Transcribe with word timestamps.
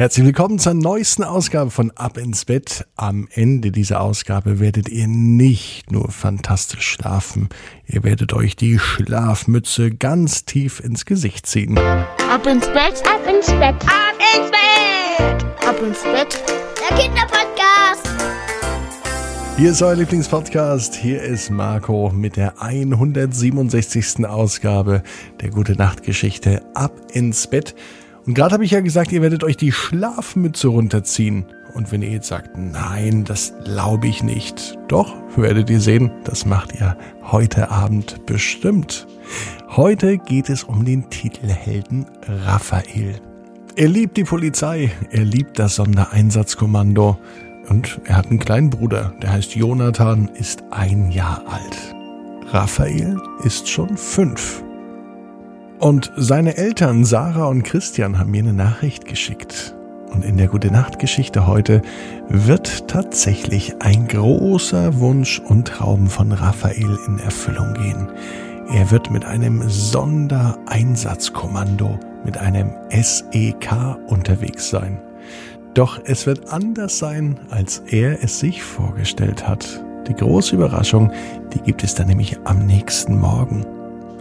Herzlich 0.00 0.24
willkommen 0.24 0.58
zur 0.58 0.72
neuesten 0.72 1.24
Ausgabe 1.24 1.70
von 1.70 1.90
Ab 1.90 2.16
ins 2.16 2.46
Bett. 2.46 2.86
Am 2.96 3.28
Ende 3.34 3.70
dieser 3.70 4.00
Ausgabe 4.00 4.58
werdet 4.58 4.88
ihr 4.88 5.06
nicht 5.06 5.92
nur 5.92 6.10
fantastisch 6.10 6.88
schlafen, 6.88 7.50
ihr 7.86 8.02
werdet 8.02 8.32
euch 8.32 8.56
die 8.56 8.78
Schlafmütze 8.78 9.90
ganz 9.90 10.46
tief 10.46 10.80
ins 10.80 11.04
Gesicht 11.04 11.44
ziehen. 11.44 11.76
Ab 11.76 12.46
ins 12.46 12.66
Bett, 12.68 13.02
ab 13.06 13.20
ins 13.28 13.48
Bett, 13.48 13.74
ab 13.84 14.16
ins 14.34 14.50
Bett, 14.50 15.68
ab 15.68 15.76
ins 15.86 16.02
Bett, 16.02 16.42
der 16.80 16.96
Kinderpodcast. 16.96 18.08
Hier 19.58 19.70
ist 19.72 19.82
euer 19.82 19.96
Lieblingspodcast. 19.96 20.94
Hier 20.94 21.20
ist 21.20 21.50
Marco 21.50 22.08
mit 22.08 22.36
der 22.36 22.62
167. 22.62 24.24
Ausgabe 24.24 25.02
der 25.42 25.50
Gute 25.50 25.72
Nacht 25.72 26.04
Geschichte 26.04 26.62
Ab 26.72 26.94
ins 27.12 27.46
Bett. 27.46 27.74
Und 28.26 28.34
gerade 28.34 28.54
habe 28.54 28.64
ich 28.64 28.72
ja 28.72 28.80
gesagt, 28.80 29.12
ihr 29.12 29.22
werdet 29.22 29.44
euch 29.44 29.56
die 29.56 29.72
Schlafmütze 29.72 30.68
runterziehen. 30.68 31.46
Und 31.74 31.92
wenn 31.92 32.02
ihr 32.02 32.10
jetzt 32.10 32.28
sagt, 32.28 32.56
nein, 32.56 33.24
das 33.24 33.54
glaube 33.64 34.08
ich 34.08 34.22
nicht, 34.22 34.76
doch, 34.88 35.14
werdet 35.36 35.70
ihr 35.70 35.80
sehen, 35.80 36.10
das 36.24 36.44
macht 36.44 36.74
ihr 36.74 36.96
heute 37.22 37.70
Abend 37.70 38.26
bestimmt. 38.26 39.06
Heute 39.68 40.18
geht 40.18 40.50
es 40.50 40.64
um 40.64 40.84
den 40.84 41.08
Titelhelden 41.10 42.06
Raphael. 42.44 43.20
Er 43.76 43.88
liebt 43.88 44.16
die 44.16 44.24
Polizei, 44.24 44.90
er 45.10 45.24
liebt 45.24 45.58
das 45.58 45.76
Sondereinsatzkommando 45.76 47.18
und 47.68 48.00
er 48.04 48.16
hat 48.16 48.26
einen 48.26 48.40
kleinen 48.40 48.68
Bruder, 48.68 49.14
der 49.22 49.32
heißt 49.32 49.54
Jonathan, 49.54 50.28
ist 50.34 50.64
ein 50.72 51.12
Jahr 51.12 51.44
alt. 51.46 51.94
Raphael 52.52 53.16
ist 53.44 53.68
schon 53.68 53.96
fünf. 53.96 54.64
Und 55.80 56.12
seine 56.14 56.56
Eltern 56.58 57.04
Sarah 57.06 57.46
und 57.46 57.62
Christian 57.62 58.18
haben 58.18 58.32
mir 58.32 58.42
eine 58.42 58.52
Nachricht 58.52 59.06
geschickt. 59.06 59.74
Und 60.10 60.26
in 60.26 60.36
der 60.36 60.48
Gute 60.48 60.70
Nacht 60.70 60.98
Geschichte 60.98 61.46
heute 61.46 61.80
wird 62.28 62.86
tatsächlich 62.86 63.80
ein 63.80 64.06
großer 64.06 65.00
Wunsch 65.00 65.38
und 65.38 65.68
Traum 65.68 66.08
von 66.08 66.32
Raphael 66.32 66.98
in 67.06 67.18
Erfüllung 67.18 67.72
gehen. 67.72 68.08
Er 68.70 68.90
wird 68.90 69.10
mit 69.10 69.24
einem 69.24 69.66
Sondereinsatzkommando, 69.66 71.98
mit 72.26 72.36
einem 72.36 72.72
SEK 72.90 73.96
unterwegs 74.08 74.68
sein. 74.68 75.00
Doch 75.72 75.98
es 76.04 76.26
wird 76.26 76.52
anders 76.52 76.98
sein, 76.98 77.40
als 77.48 77.78
er 77.86 78.22
es 78.22 78.38
sich 78.38 78.62
vorgestellt 78.62 79.48
hat. 79.48 79.82
Die 80.08 80.14
große 80.14 80.56
Überraschung, 80.56 81.10
die 81.54 81.60
gibt 81.60 81.82
es 81.84 81.94
dann 81.94 82.08
nämlich 82.08 82.36
am 82.44 82.66
nächsten 82.66 83.18
Morgen 83.18 83.64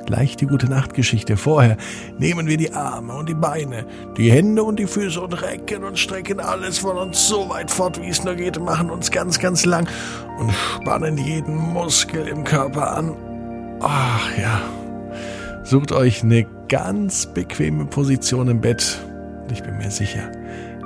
gleich 0.09 0.35
die 0.35 0.47
gute 0.47 0.67
Nachtgeschichte. 0.67 1.37
Vorher 1.37 1.77
nehmen 2.17 2.47
wir 2.47 2.57
die 2.57 2.73
Arme 2.73 3.13
und 3.13 3.29
die 3.29 3.35
Beine, 3.35 3.85
die 4.17 4.31
Hände 4.31 4.63
und 4.63 4.79
die 4.79 4.87
Füße 4.87 5.21
und 5.21 5.33
recken 5.33 5.83
und 5.83 5.99
strecken 5.99 6.39
alles 6.39 6.79
von 6.79 6.97
uns 6.97 7.27
so 7.27 7.47
weit 7.47 7.69
fort, 7.69 8.01
wie 8.01 8.09
es 8.09 8.23
nur 8.23 8.33
geht, 8.33 8.59
machen 8.59 8.89
uns 8.89 9.11
ganz, 9.11 9.37
ganz 9.37 9.65
lang 9.65 9.87
und 10.39 10.51
spannen 10.51 11.15
jeden 11.19 11.55
Muskel 11.55 12.27
im 12.27 12.43
Körper 12.43 12.97
an. 12.97 13.15
Ach 13.81 14.35
ja. 14.35 14.61
Sucht 15.63 15.91
euch 15.91 16.23
eine 16.23 16.47
ganz 16.69 17.27
bequeme 17.27 17.85
Position 17.85 18.47
im 18.47 18.61
Bett. 18.61 18.99
Ich 19.51 19.61
bin 19.61 19.77
mir 19.77 19.91
sicher, 19.91 20.31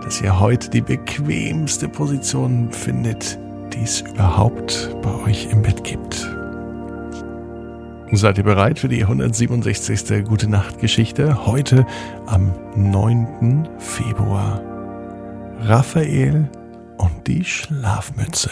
dass 0.03 0.19
ihr 0.19 0.38
heute 0.38 0.69
die 0.69 0.81
bequemste 0.81 1.88
Position 1.88 2.73
findet, 2.73 3.39
die 3.73 3.83
es 3.83 4.01
überhaupt 4.01 4.94
bei 5.01 5.13
euch 5.23 5.47
im 5.49 5.61
Bett 5.61 5.85
gibt. 5.85 6.33
Seid 8.16 8.38
ihr 8.38 8.44
bereit 8.44 8.78
für 8.78 8.89
die 8.89 9.02
167. 9.02 10.23
Gute 10.23 10.47
Nacht 10.47 10.78
Geschichte? 10.78 11.47
Heute 11.47 11.83
am 12.28 12.53
9. 12.75 13.67
Februar. 13.80 14.61
Raphael 15.61 16.47
und 17.00 17.25
die 17.25 17.44
Schlafmütze. 17.44 18.52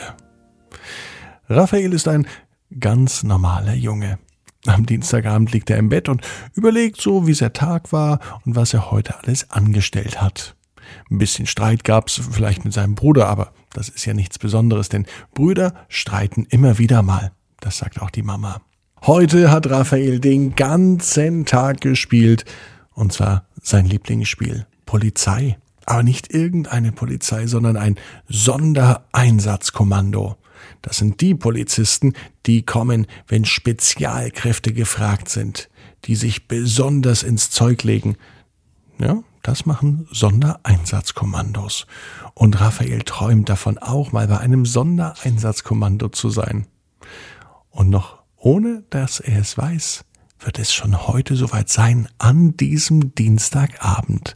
Raphael 1.48 1.94
ist 1.94 2.08
ein 2.08 2.26
ganz 2.80 3.22
normaler 3.22 3.76
Junge. 3.76 4.17
Am 4.66 4.88
Dienstagabend 4.88 5.52
liegt 5.52 5.70
er 5.70 5.78
im 5.78 5.89
Bett 5.89 6.10
und 6.10 6.22
überlegt 6.55 6.99
so, 6.99 7.28
wie 7.28 7.36
sein 7.36 7.54
Tag 7.54 7.93
war 7.93 8.20
und 8.43 8.55
was 8.55 8.73
er 8.73 8.89
heute 8.89 9.20
alles 9.23 9.52
angestellt 9.52 10.20
hat. 10.20 10.55
Ein 11.11 11.20
bisschen 11.20 11.45
Streit 11.45 11.83
gab's 11.83 12.20
vielleicht 12.32 12.66
mit 12.66 12.73
seinem 12.73 12.95
Bruder, 12.95 13.28
aber 13.28 13.54
das 13.73 13.89
ist 13.89 14.05
ja 14.05 14.16
nichts 14.16 14.39
Besonderes, 14.39 14.89
denn 14.89 15.05
Brüder 15.36 15.76
streiten 15.88 16.48
immer 16.49 16.80
wieder 16.80 17.04
mal. 17.04 17.32
Das 17.60 17.78
sagt 17.78 18.02
auch 18.02 18.10
die 18.10 18.23
Mama. 18.23 18.60
Heute 19.08 19.50
hat 19.50 19.67
Raphael 19.67 20.20
den 20.20 20.56
ganzen 20.56 21.48
Tag 21.48 21.82
gespielt. 21.82 22.45
Und 22.94 23.12
zwar 23.12 23.48
sein 23.60 23.88
Lieblingsspiel. 23.88 24.67
Polizei. 24.86 25.58
Aber 25.88 26.04
nicht 26.04 26.32
irgendeine 26.32 26.92
Polizei, 26.92 27.48
sondern 27.48 27.78
ein 27.78 27.98
Sondereinsatzkommando. 28.30 30.38
Das 30.84 30.98
sind 30.98 31.20
die 31.20 31.34
Polizisten, 31.34 32.14
die 32.45 32.61
kommen, 32.61 33.08
wenn 33.28 33.44
Spezialkräfte 33.44 34.72
gefragt 34.72 35.30
sind, 35.30 35.72
die 36.06 36.16
sich 36.16 36.48
besonders 36.48 37.23
ins 37.23 37.50
Zeug 37.50 37.82
legen. 37.82 38.17
Ja, 39.00 39.23
das 39.42 39.66
machen 39.66 40.08
Sondereinsatzkommandos. 40.11 41.88
Und 42.36 42.61
Raphael 42.61 43.02
träumt 43.02 43.50
davon, 43.50 43.80
auch 43.80 44.11
mal 44.11 44.28
bei 44.28 44.38
einem 44.38 44.67
Sondereinsatzkommando 44.67 46.10
zu 46.10 46.30
sein. 46.30 46.67
Und 47.72 47.90
noch 47.90 48.20
ohne 48.42 48.84
dass 48.90 49.20
er 49.20 49.40
es 49.40 49.58
weiß, 49.58 50.06
wird 50.40 50.60
es 50.60 50.74
schon 50.74 51.08
heute 51.08 51.36
soweit 51.36 51.70
sein, 51.70 52.10
an 52.18 52.58
diesem 52.58 53.14
Dienstagabend. 53.14 54.34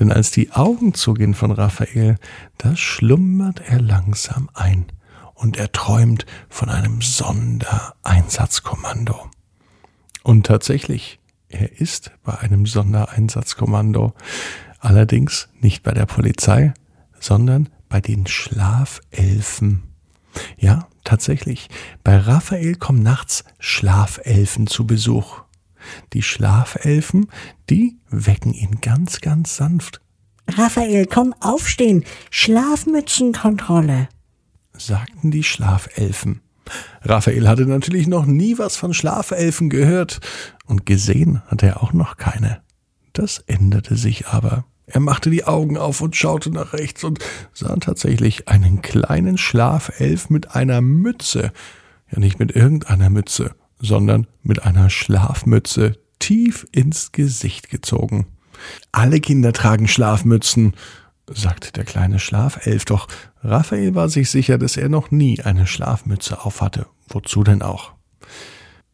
Denn 0.00 0.10
als 0.10 0.30
die 0.30 0.52
Augen 0.52 0.94
zugehen 0.94 1.34
von 1.34 1.50
Raphael, 1.50 2.16
da 2.56 2.74
schlummert 2.74 3.60
er 3.60 3.78
langsam 3.80 4.48
ein 4.54 4.86
und 5.34 5.58
er 5.58 5.70
träumt 5.70 6.24
von 6.48 6.70
einem 6.70 7.02
Sondereinsatzkommando. 7.02 9.28
Und 10.22 10.46
tatsächlich, 10.46 11.20
er 11.48 11.78
ist 11.80 12.12
bei 12.22 12.38
einem 12.38 12.64
Sondereinsatzkommando, 12.64 14.14
allerdings 14.78 15.50
nicht 15.60 15.82
bei 15.82 15.92
der 15.92 16.06
Polizei, 16.06 16.72
sondern 17.20 17.68
bei 17.90 18.00
den 18.00 18.26
Schlafelfen. 18.26 19.91
Ja, 20.56 20.88
tatsächlich. 21.04 21.68
Bei 22.04 22.16
Raphael 22.16 22.76
kommen 22.76 23.02
nachts 23.02 23.44
Schlafelfen 23.58 24.66
zu 24.66 24.86
Besuch. 24.86 25.42
Die 26.12 26.22
Schlafelfen, 26.22 27.28
die 27.68 27.98
wecken 28.08 28.54
ihn 28.54 28.80
ganz, 28.80 29.20
ganz 29.20 29.56
sanft. 29.56 30.00
Raphael, 30.48 31.06
komm 31.06 31.34
aufstehen. 31.40 32.04
Schlafmützenkontrolle, 32.30 34.08
sagten 34.76 35.30
die 35.30 35.44
Schlafelfen. 35.44 36.40
Raphael 37.02 37.48
hatte 37.48 37.66
natürlich 37.66 38.06
noch 38.06 38.26
nie 38.26 38.58
was 38.58 38.76
von 38.76 38.94
Schlafelfen 38.94 39.70
gehört 39.70 40.20
und 40.66 40.86
gesehen 40.86 41.42
hatte 41.46 41.66
er 41.66 41.82
auch 41.82 41.92
noch 41.92 42.16
keine. 42.16 42.62
Das 43.12 43.38
änderte 43.38 43.96
sich 43.96 44.28
aber. 44.28 44.64
Er 44.92 45.00
machte 45.00 45.30
die 45.30 45.44
Augen 45.44 45.78
auf 45.78 46.02
und 46.02 46.16
schaute 46.16 46.50
nach 46.50 46.74
rechts 46.74 47.02
und 47.02 47.18
sah 47.54 47.74
tatsächlich 47.76 48.48
einen 48.48 48.82
kleinen 48.82 49.38
Schlafelf 49.38 50.28
mit 50.28 50.54
einer 50.54 50.82
Mütze. 50.82 51.50
Ja, 52.10 52.18
nicht 52.18 52.38
mit 52.38 52.54
irgendeiner 52.54 53.08
Mütze, 53.08 53.54
sondern 53.80 54.26
mit 54.42 54.64
einer 54.64 54.90
Schlafmütze 54.90 55.98
tief 56.18 56.66
ins 56.72 57.10
Gesicht 57.10 57.70
gezogen. 57.70 58.26
Alle 58.92 59.18
Kinder 59.20 59.54
tragen 59.54 59.88
Schlafmützen, 59.88 60.74
sagte 61.26 61.72
der 61.72 61.84
kleine 61.84 62.18
Schlafelf, 62.18 62.84
doch 62.84 63.08
Raphael 63.42 63.94
war 63.94 64.10
sich 64.10 64.28
sicher, 64.30 64.58
dass 64.58 64.76
er 64.76 64.90
noch 64.90 65.10
nie 65.10 65.40
eine 65.40 65.66
Schlafmütze 65.66 66.44
aufhatte. 66.44 66.86
Wozu 67.08 67.42
denn 67.44 67.62
auch? 67.62 67.92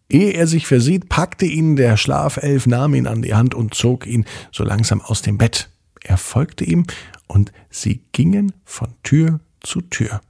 Ehe 0.09 0.31
er 0.31 0.47
sich 0.47 0.69
versieht, 0.69 1.09
packte 1.09 1.45
ihn 1.45 1.75
der 1.75 1.97
Schlafelf, 1.97 2.67
nahm 2.67 2.95
ihn 2.95 3.09
an 3.09 3.21
die 3.21 3.35
Hand 3.35 3.55
und 3.57 3.75
zog 3.75 4.07
ihn 4.07 4.27
so 4.53 4.63
langsam 4.63 5.01
aus 5.01 5.23
dem 5.23 5.39
Bett. 5.39 5.69
Er 6.09 6.17
folgte 6.17 6.65
ihm 6.65 6.87
und 7.27 7.53
sie 7.69 8.01
gingen 8.13 8.53
von 8.65 8.89
Tür 9.03 9.41
zu 9.61 9.83
Tür. 9.83 10.23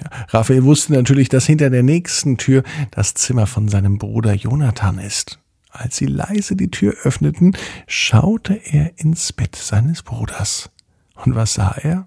Ja, 0.00 0.10
Raphael 0.28 0.62
wusste 0.62 0.92
natürlich, 0.92 1.28
dass 1.28 1.46
hinter 1.46 1.68
der 1.68 1.82
nächsten 1.82 2.38
Tür 2.38 2.62
das 2.92 3.14
Zimmer 3.14 3.48
von 3.48 3.68
seinem 3.68 3.98
Bruder 3.98 4.34
Jonathan 4.34 4.98
ist. 4.98 5.40
Als 5.72 5.96
sie 5.96 6.06
leise 6.06 6.54
die 6.54 6.70
Tür 6.70 6.94
öffneten, 7.02 7.56
schaute 7.88 8.54
er 8.54 8.98
ins 8.98 9.32
Bett 9.32 9.56
seines 9.56 10.02
Bruders. 10.04 10.70
Und 11.16 11.34
was 11.34 11.54
sah 11.54 11.72
er? 11.72 12.06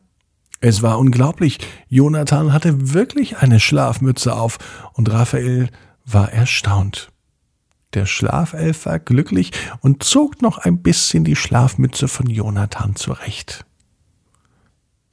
Es 0.62 0.82
war 0.82 0.98
unglaublich. 0.98 1.60
Jonathan 1.90 2.54
hatte 2.54 2.94
wirklich 2.94 3.38
eine 3.40 3.60
Schlafmütze 3.60 4.34
auf 4.34 4.60
und 4.94 5.12
Raphael 5.12 5.70
war 6.06 6.32
erstaunt. 6.32 7.13
Der 7.94 8.06
Schlafelf 8.06 8.86
war 8.86 9.00
glücklich 9.00 9.52
und 9.82 10.04
zog 10.04 10.42
noch 10.42 10.58
ein 10.58 10.82
bisschen 10.82 11.24
die 11.24 11.36
Schlafmütze 11.36 12.08
von 12.08 12.28
Jonathan 12.28 12.96
zurecht. 12.96 13.66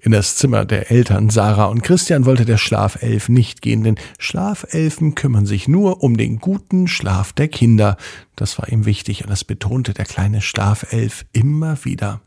In 0.03 0.13
das 0.13 0.37
Zimmer 0.37 0.65
der 0.65 0.91
Eltern 0.91 1.29
Sarah 1.29 1.67
und 1.67 1.83
Christian 1.83 2.25
wollte 2.25 2.47
der 2.47 2.57
Schlafelf 2.57 3.29
nicht 3.29 3.61
gehen, 3.61 3.85
denn 3.85 3.97
Schlafelfen 4.19 5.15
kümmern 5.15 5.45
sich 5.45 5.69
nur 5.69 6.03
um 6.03 6.17
den 6.17 6.39
guten 6.39 6.89
Schlaf 6.89 7.35
der 7.35 7.49
Kinder. 7.49 7.99
Das 8.35 8.59
war 8.59 8.71
ihm 8.71 8.87
wichtig 8.87 9.23
und 9.23 9.31
das 9.31 9.45
betonte 9.45 9.93
der 9.93 10.07
kleine 10.07 10.41
Schlafelf 10.41 11.27
immer 11.33 11.85
wieder. 11.85 12.23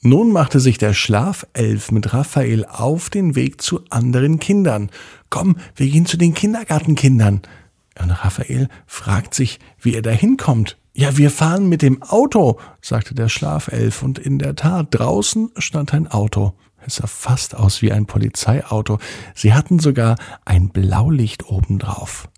Nun 0.00 0.30
machte 0.30 0.60
sich 0.60 0.78
der 0.78 0.94
Schlafelf 0.94 1.90
mit 1.90 2.12
Raphael 2.12 2.66
auf 2.66 3.10
den 3.10 3.34
Weg 3.34 3.60
zu 3.60 3.80
anderen 3.90 4.38
Kindern. 4.38 4.90
Komm, 5.30 5.56
wir 5.74 5.88
gehen 5.88 6.06
zu 6.06 6.16
den 6.16 6.34
Kindergartenkindern. 6.34 7.42
Und 8.00 8.10
Raphael 8.10 8.68
fragt 8.86 9.34
sich, 9.34 9.58
wie 9.80 9.94
er 9.94 10.02
da 10.02 10.10
hinkommt. 10.10 10.78
Ja, 10.94 11.16
wir 11.16 11.30
fahren 11.30 11.68
mit 11.68 11.82
dem 11.82 12.02
Auto, 12.02 12.58
sagte 12.80 13.14
der 13.14 13.28
Schlafelf, 13.28 14.02
und 14.02 14.18
in 14.18 14.38
der 14.38 14.54
Tat, 14.54 14.88
draußen 14.90 15.50
stand 15.58 15.92
ein 15.92 16.08
Auto. 16.08 16.54
Es 16.86 16.96
sah 16.96 17.06
fast 17.06 17.56
aus 17.56 17.80
wie 17.82 17.92
ein 17.92 18.06
Polizeiauto. 18.06 18.98
Sie 19.34 19.52
hatten 19.54 19.78
sogar 19.78 20.16
ein 20.44 20.68
Blaulicht 20.68 21.48
obendrauf. 21.48 22.28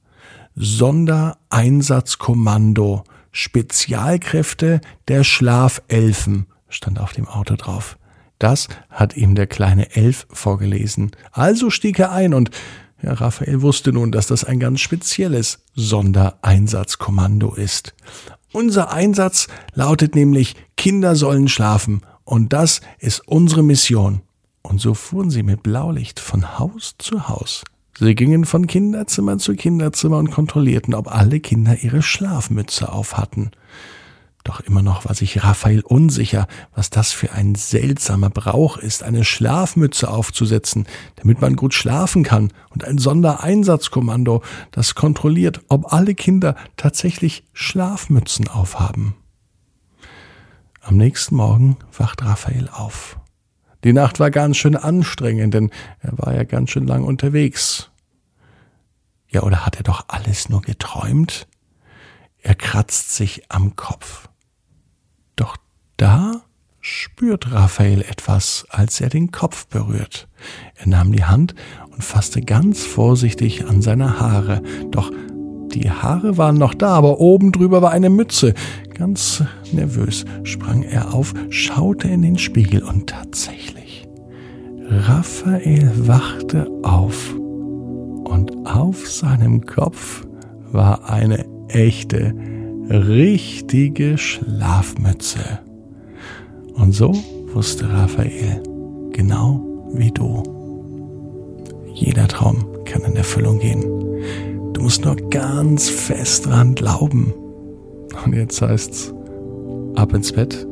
Sondereinsatzkommando, 0.55 3.03
Spezialkräfte 3.33 4.81
der 5.09 5.25
Schlafelfen, 5.25 6.47
stand 6.69 7.01
auf 7.01 7.13
dem 7.13 7.27
Auto 7.29 7.57
drauf. 7.57 7.99
Das 8.39 8.69
hat 8.91 9.17
ihm 9.17 9.35
der 9.35 9.47
kleine 9.47 9.97
Elf 9.97 10.27
vorgelesen. 10.31 11.13
Also 11.33 11.71
stieg 11.71 11.99
er 11.99 12.13
ein 12.13 12.35
und 12.35 12.51
ja, 13.07 13.13
Raphael 13.13 13.63
wusste 13.63 13.93
nun, 13.93 14.11
dass 14.11 14.27
das 14.27 14.43
ein 14.43 14.59
ganz 14.59 14.81
spezielles 14.81 15.61
Sondereinsatzkommando 15.75 17.55
ist. 17.55 17.95
Unser 18.53 18.91
Einsatz 18.91 19.47
lautet 19.75 20.17
nämlich, 20.17 20.57
Kinder 20.77 21.15
sollen 21.15 21.47
schlafen 21.47 22.03
und 22.25 22.53
das 22.53 22.81
ist 22.99 23.23
unsere 23.29 23.63
Mission. 23.63 24.23
Und 24.63 24.81
so 24.81 24.95
fuhren 24.95 25.31
sie 25.31 25.45
mit 25.45 25.63
Blaulicht 25.63 26.19
von 26.19 26.59
Haus 26.59 26.97
zu 26.99 27.29
Haus. 27.29 27.63
Sie 27.97 28.17
gingen 28.17 28.45
von 28.45 28.67
Kinderzimmer 28.67 29.39
zu 29.39 29.55
Kinderzimmer 29.55 30.19
und 30.19 30.33
kontrollierten, 30.33 30.93
ob 30.93 31.07
alle 31.07 31.39
Kinder 31.39 31.79
ihre 31.83 32.03
Schlafmütze 32.03 32.93
auf 32.93 33.17
hatten. 33.17 33.53
Doch 34.47 34.61
immer 34.61 34.81
noch 34.81 35.07
war 35.07 35.15
sich 35.17 35.43
Raphael 35.43 35.81
unsicher, 35.81 36.47
was 36.73 36.89
das 36.89 37.11
für 37.11 37.33
ein 37.33 37.57
seltsamer 37.57 38.31
Brauch 38.31 38.77
ist, 38.77 39.03
eine 39.03 39.25
Schlafmütze 39.25 40.09
aufzusetzen, 40.09 40.87
damit 41.17 41.41
man 41.41 41.57
gut 41.57 41.75
schlafen 41.75 42.23
kann, 42.23 42.53
und 42.71 42.85
ein 42.85 42.99
Sondereinsatzkommando, 42.99 44.45
das 44.71 44.95
kontrolliert, 44.95 45.63
ob 45.67 45.93
alle 45.93 46.15
Kinder 46.15 46.55
tatsächlich 46.77 47.43
Schlafmützen 47.55 48.47
aufhaben. 48.47 49.17
Am 50.81 50.97
nächsten 50.97 51.35
Morgen 51.35 51.77
wacht 51.99 52.23
Raphael 52.23 52.69
auf. 52.69 53.19
Die 53.83 53.93
Nacht 53.93 54.21
war 54.21 54.31
ganz 54.31 54.59
schön 54.59 54.77
anstrengend, 54.77 55.55
denn 55.55 55.73
er 55.99 56.17
war 56.19 56.33
ja 56.33 56.45
ganz 56.45 56.71
schön 56.71 56.87
lang 56.87 57.03
unterwegs. 57.03 57.91
Ja, 59.29 59.43
oder 59.43 59.67
hat 59.67 59.79
er 59.79 59.83
doch 59.83 60.05
alles 60.07 60.49
nur 60.49 60.63
geträumt? 60.63 61.49
Er 62.39 62.55
kratzt 62.55 63.17
sich 63.17 63.51
am 63.51 63.75
Kopf. 63.75 64.29
Doch 65.37 65.57
da 65.97 66.43
spürt 66.81 67.53
Raphael 67.53 68.03
etwas, 68.03 68.67
als 68.69 69.01
er 69.01 69.09
den 69.09 69.33
Kopf 69.33 69.67
berührt. 69.67 70.29
Er 70.77 70.89
nahm 70.89 71.13
die 71.13 71.25
Hand 71.25 71.55
und 71.91 72.03
fasste 72.03 72.41
ganz 72.41 72.85
vorsichtig 72.85 73.67
an 73.67 73.83
seine 73.83 74.21
Haare. 74.21 74.63
Doch 74.91 75.11
die 75.75 75.91
Haare 75.91 76.39
waren 76.39 76.57
noch 76.57 76.75
da, 76.75 76.95
aber 76.95 77.21
oben 77.21 77.53
drüber 77.53 77.83
war 77.83 77.91
eine 77.91 78.09
Mütze. 78.09 78.55
Ganz 78.95 79.43
nervös 79.73 80.25
sprang 80.45 80.83
er 80.83 81.13
auf, 81.13 81.35
schaute 81.51 82.09
in 82.09 82.23
den 82.23 82.39
Spiegel 82.39 82.83
und 82.83 83.09
tatsächlich, 83.09 84.09
Raphael 84.89 85.91
wachte 86.07 86.71
auf 86.83 87.35
und 87.35 88.53
auf 88.65 89.09
seinem 89.09 89.67
Kopf 89.67 90.25
war 90.71 91.11
eine 91.11 91.45
echte, 91.69 92.33
richtige 92.89 94.19
Schlafmütze. 94.19 95.61
Und 96.75 96.93
so 96.93 97.13
wusste 97.53 97.91
Raphael, 97.91 98.63
genau 99.13 99.61
wie 99.93 100.11
du. 100.11 100.43
Jeder 101.93 102.29
Traum 102.29 102.67
kann 102.85 103.03
in 103.03 103.17
Erfüllung 103.17 103.59
gehen. 103.59 103.83
Du 104.73 104.83
musst 104.83 105.05
nur 105.05 105.17
ganz 105.31 105.89
fest 105.89 106.47
dran 106.47 106.75
glauben. 106.75 107.33
Und 108.25 108.35
jetzt 108.35 108.61
heißt's, 108.61 109.13
ab 109.95 110.13
ins 110.13 110.33
Bett, 110.33 110.67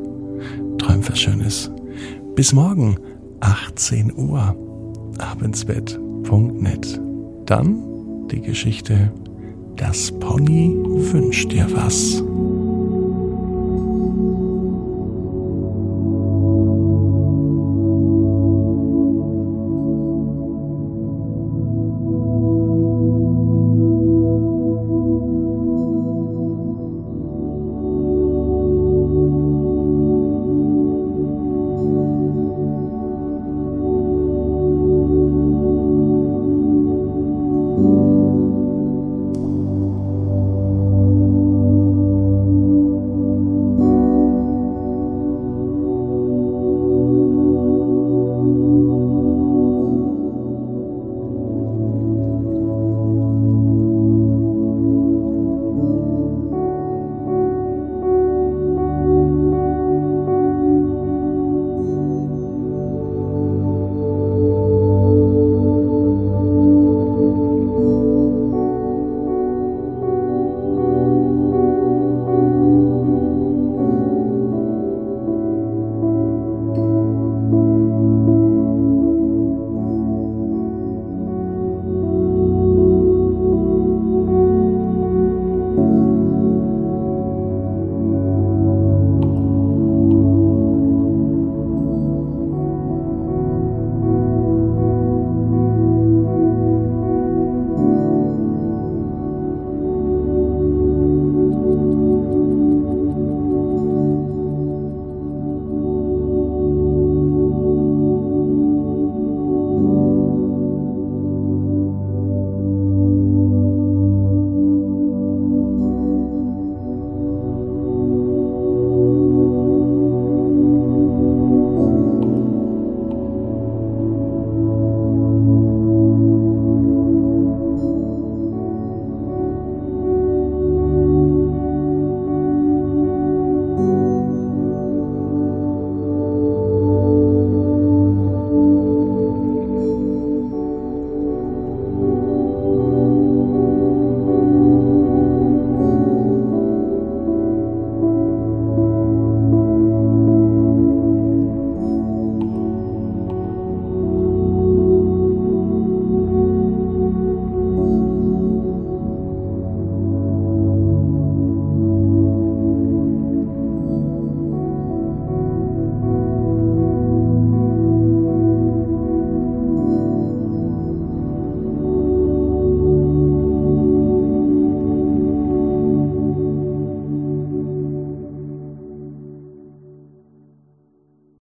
träum 0.77 1.07
was 1.07 1.19
Schönes. 1.19 1.71
Bis 2.35 2.53
morgen, 2.53 2.97
18 3.39 4.13
Uhr, 4.15 4.55
abinsbett.net. 5.17 7.01
Dann 7.45 8.27
die 8.31 8.41
Geschichte, 8.41 9.11
das 9.75 10.11
Pony 10.19 10.75
wünscht 11.11 11.51
dir 11.51 11.67
was. 11.71 12.23